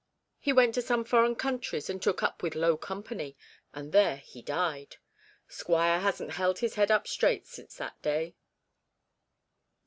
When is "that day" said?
7.75-8.33